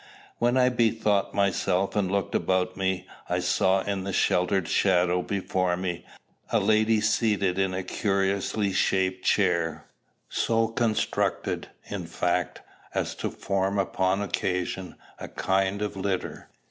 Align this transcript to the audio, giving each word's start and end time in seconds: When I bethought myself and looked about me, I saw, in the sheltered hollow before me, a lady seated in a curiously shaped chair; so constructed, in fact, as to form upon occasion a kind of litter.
When 0.39 0.57
I 0.57 0.69
bethought 0.69 1.35
myself 1.35 1.95
and 1.95 2.09
looked 2.11 2.33
about 2.33 2.75
me, 2.75 3.05
I 3.29 3.37
saw, 3.39 3.81
in 3.81 4.03
the 4.03 4.11
sheltered 4.11 4.67
hollow 4.67 5.21
before 5.21 5.77
me, 5.77 6.07
a 6.51 6.59
lady 6.59 6.99
seated 7.01 7.59
in 7.59 7.75
a 7.75 7.83
curiously 7.83 8.73
shaped 8.73 9.23
chair; 9.23 9.85
so 10.27 10.69
constructed, 10.69 11.67
in 11.87 12.07
fact, 12.07 12.61
as 12.95 13.13
to 13.17 13.29
form 13.29 13.77
upon 13.77 14.23
occasion 14.23 14.95
a 15.19 15.27
kind 15.27 15.83
of 15.83 15.95
litter. 15.95 16.49